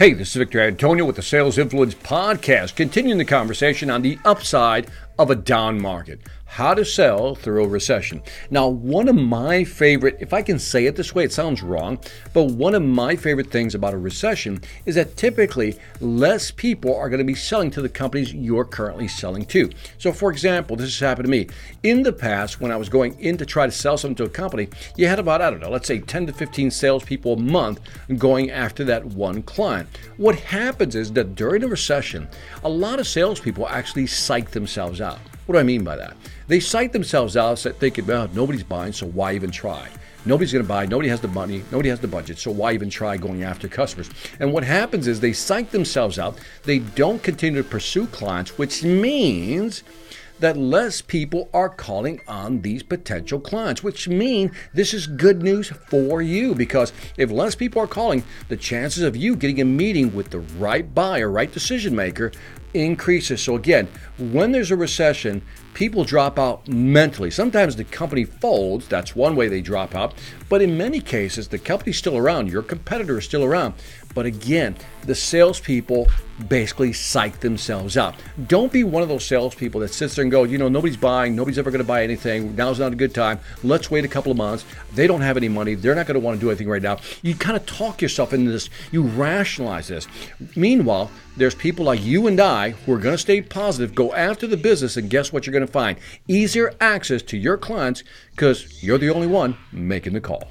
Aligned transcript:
Hey, 0.00 0.14
this 0.14 0.30
is 0.30 0.36
Victor 0.36 0.62
Antonio 0.62 1.04
with 1.04 1.16
the 1.16 1.22
Sales 1.22 1.58
Influence 1.58 1.94
Podcast, 1.94 2.74
continuing 2.74 3.18
the 3.18 3.24
conversation 3.26 3.90
on 3.90 4.00
the 4.00 4.18
upside 4.24 4.86
of 5.20 5.30
a 5.30 5.36
down 5.36 5.78
market. 5.78 6.18
How 6.46 6.72
to 6.74 6.84
sell 6.84 7.34
through 7.34 7.62
a 7.62 7.68
recession. 7.68 8.22
Now, 8.50 8.66
one 8.66 9.06
of 9.06 9.14
my 9.14 9.62
favorite, 9.62 10.16
if 10.18 10.32
I 10.32 10.42
can 10.42 10.58
say 10.58 10.86
it 10.86 10.96
this 10.96 11.14
way, 11.14 11.22
it 11.24 11.32
sounds 11.32 11.62
wrong, 11.62 12.00
but 12.32 12.44
one 12.44 12.74
of 12.74 12.82
my 12.82 13.14
favorite 13.14 13.52
things 13.52 13.74
about 13.74 13.94
a 13.94 13.98
recession 13.98 14.60
is 14.86 14.94
that 14.94 15.16
typically 15.16 15.78
less 16.00 16.50
people 16.50 16.96
are 16.96 17.08
going 17.08 17.18
to 17.18 17.24
be 17.24 17.34
selling 17.34 17.70
to 17.72 17.82
the 17.82 17.88
companies 17.88 18.32
you're 18.32 18.64
currently 18.64 19.06
selling 19.08 19.44
to. 19.44 19.70
So, 19.98 20.10
for 20.10 20.30
example, 20.30 20.74
this 20.74 20.86
has 20.86 21.06
happened 21.06 21.26
to 21.26 21.30
me. 21.30 21.48
In 21.82 22.02
the 22.02 22.12
past, 22.12 22.60
when 22.60 22.72
I 22.72 22.76
was 22.76 22.88
going 22.88 23.20
in 23.20 23.36
to 23.36 23.46
try 23.46 23.66
to 23.66 23.72
sell 23.72 23.98
something 23.98 24.16
to 24.16 24.24
a 24.24 24.28
company, 24.28 24.68
you 24.96 25.06
had 25.06 25.18
about, 25.18 25.42
I 25.42 25.50
don't 25.50 25.60
know, 25.60 25.70
let's 25.70 25.86
say 25.86 26.00
10 26.00 26.26
to 26.28 26.32
15 26.32 26.70
salespeople 26.70 27.34
a 27.34 27.40
month 27.40 27.80
going 28.16 28.50
after 28.50 28.84
that 28.84 29.04
one 29.04 29.42
client. 29.42 29.88
What 30.16 30.36
happens 30.36 30.96
is 30.96 31.12
that 31.12 31.34
during 31.34 31.62
a 31.62 31.68
recession, 31.68 32.26
a 32.64 32.68
lot 32.68 32.98
of 32.98 33.06
salespeople 33.06 33.68
actually 33.68 34.06
psych 34.06 34.50
themselves 34.50 35.00
out. 35.00 35.09
What 35.46 35.54
do 35.54 35.58
I 35.58 35.62
mean 35.62 35.84
by 35.84 35.96
that? 35.96 36.16
They 36.46 36.60
psych 36.60 36.92
themselves 36.92 37.36
out 37.36 37.58
thinking, 37.58 38.06
well, 38.06 38.28
nobody's 38.32 38.62
buying, 38.62 38.92
so 38.92 39.06
why 39.06 39.34
even 39.34 39.50
try? 39.50 39.88
Nobody's 40.26 40.52
going 40.52 40.64
to 40.64 40.68
buy. 40.68 40.84
Nobody 40.86 41.08
has 41.08 41.20
the 41.20 41.28
money. 41.28 41.64
Nobody 41.70 41.88
has 41.88 42.00
the 42.00 42.08
budget. 42.08 42.38
So 42.38 42.50
why 42.50 42.72
even 42.72 42.90
try 42.90 43.16
going 43.16 43.42
after 43.42 43.68
customers? 43.68 44.10
And 44.38 44.52
what 44.52 44.64
happens 44.64 45.06
is 45.06 45.20
they 45.20 45.32
psych 45.32 45.70
themselves 45.70 46.18
out. 46.18 46.38
They 46.64 46.80
don't 46.80 47.22
continue 47.22 47.62
to 47.62 47.68
pursue 47.68 48.06
clients, 48.08 48.58
which 48.58 48.82
means 48.82 49.82
that 50.40 50.56
less 50.56 51.00
people 51.00 51.48
are 51.54 51.68
calling 51.68 52.20
on 52.26 52.62
these 52.62 52.82
potential 52.82 53.40
clients, 53.40 53.82
which 53.82 54.08
mean 54.08 54.50
this 54.74 54.92
is 54.92 55.06
good 55.06 55.42
news 55.42 55.68
for 55.88 56.20
you 56.20 56.54
because 56.54 56.92
if 57.16 57.30
less 57.30 57.54
people 57.54 57.82
are 57.82 57.86
calling, 57.86 58.24
the 58.48 58.56
chances 58.56 59.02
of 59.02 59.16
you 59.16 59.36
getting 59.36 59.60
a 59.60 59.64
meeting 59.64 60.14
with 60.14 60.30
the 60.30 60.40
right 60.40 60.94
buyer, 60.94 61.30
right 61.30 61.52
decision 61.52 61.94
maker 61.94 62.32
increases. 62.74 63.42
So 63.42 63.56
again, 63.56 63.88
when 64.18 64.52
there's 64.52 64.70
a 64.70 64.76
recession, 64.76 65.42
people 65.74 66.04
drop 66.04 66.38
out 66.38 66.68
mentally. 66.68 67.30
Sometimes 67.30 67.76
the 67.76 67.84
company 67.84 68.24
folds, 68.24 68.86
that's 68.88 69.16
one 69.16 69.36
way 69.36 69.48
they 69.48 69.60
drop 69.60 69.94
out, 69.94 70.14
but 70.48 70.62
in 70.62 70.76
many 70.76 71.00
cases, 71.00 71.48
the 71.48 71.58
company's 71.58 71.98
still 71.98 72.16
around, 72.16 72.48
your 72.48 72.62
competitor 72.62 73.18
is 73.18 73.24
still 73.24 73.44
around. 73.44 73.74
But 74.14 74.26
again, 74.26 74.76
the 75.02 75.14
salespeople 75.14 76.08
basically 76.48 76.92
psych 76.92 77.40
themselves 77.40 77.96
up. 77.96 78.16
Don't 78.46 78.72
be 78.72 78.84
one 78.84 79.02
of 79.02 79.08
those 79.08 79.24
salespeople 79.24 79.80
that 79.80 79.92
sits 79.92 80.14
there 80.14 80.22
and 80.22 80.30
go, 80.30 80.44
you 80.44 80.58
know, 80.58 80.68
nobody's 80.68 80.96
buying, 80.96 81.36
nobody's 81.36 81.58
ever 81.58 81.70
going 81.70 81.80
to 81.80 81.86
buy 81.86 82.02
anything. 82.02 82.56
Now's 82.56 82.78
not 82.78 82.92
a 82.92 82.96
good 82.96 83.14
time. 83.14 83.40
Let's 83.62 83.90
wait 83.90 84.04
a 84.04 84.08
couple 84.08 84.30
of 84.32 84.38
months. 84.38 84.64
They 84.94 85.06
don't 85.06 85.20
have 85.20 85.36
any 85.36 85.48
money. 85.48 85.74
They're 85.74 85.94
not 85.94 86.06
going 86.06 86.14
to 86.14 86.20
want 86.20 86.36
to 86.36 86.40
do 86.40 86.50
anything 86.50 86.68
right 86.68 86.82
now. 86.82 86.98
You 87.22 87.34
kind 87.34 87.56
of 87.56 87.66
talk 87.66 88.02
yourself 88.02 88.32
into 88.32 88.50
this. 88.50 88.70
You 88.90 89.02
rationalize 89.02 89.88
this. 89.88 90.06
Meanwhile, 90.56 91.10
there's 91.36 91.54
people 91.54 91.84
like 91.84 92.02
you 92.02 92.26
and 92.26 92.40
I 92.40 92.70
who 92.70 92.92
are 92.92 92.98
going 92.98 93.14
to 93.14 93.18
stay 93.18 93.40
positive, 93.40 93.94
go 93.94 94.12
after 94.14 94.46
the 94.46 94.56
business, 94.56 94.96
and 94.96 95.10
guess 95.10 95.32
what 95.32 95.46
you're 95.46 95.52
going 95.52 95.66
to 95.66 95.72
find? 95.72 95.98
Easier 96.28 96.74
access 96.80 97.22
to 97.22 97.36
your 97.36 97.56
clients 97.56 98.02
because 98.32 98.82
you're 98.82 98.98
the 98.98 99.10
only 99.10 99.26
one 99.26 99.56
making 99.72 100.12
the 100.12 100.20
call. 100.20 100.48